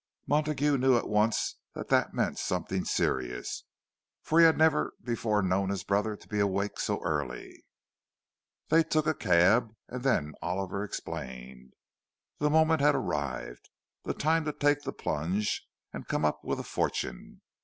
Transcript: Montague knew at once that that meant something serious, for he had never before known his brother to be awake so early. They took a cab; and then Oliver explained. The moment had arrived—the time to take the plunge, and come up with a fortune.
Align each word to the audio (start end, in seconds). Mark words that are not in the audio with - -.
Montague 0.25 0.79
knew 0.79 0.97
at 0.97 1.07
once 1.07 1.57
that 1.75 1.89
that 1.89 2.11
meant 2.15 2.39
something 2.39 2.85
serious, 2.85 3.65
for 4.23 4.39
he 4.39 4.45
had 4.47 4.57
never 4.57 4.95
before 5.03 5.43
known 5.43 5.69
his 5.69 5.83
brother 5.83 6.15
to 6.17 6.27
be 6.27 6.39
awake 6.39 6.79
so 6.79 6.99
early. 7.03 7.63
They 8.69 8.81
took 8.81 9.05
a 9.05 9.13
cab; 9.13 9.75
and 9.87 10.01
then 10.01 10.33
Oliver 10.41 10.83
explained. 10.83 11.75
The 12.39 12.49
moment 12.49 12.81
had 12.81 12.95
arrived—the 12.95 14.13
time 14.15 14.43
to 14.45 14.53
take 14.53 14.81
the 14.81 14.91
plunge, 14.91 15.67
and 15.93 16.07
come 16.07 16.25
up 16.25 16.43
with 16.43 16.59
a 16.59 16.63
fortune. 16.63 17.43